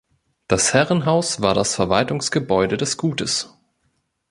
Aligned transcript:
Das 0.47 0.73
Herrenhaus 0.73 1.41
war 1.43 1.53
das 1.53 1.75
Verwaltungsgebäude 1.75 2.75
des 2.75 2.97
Gutes. 2.97 3.55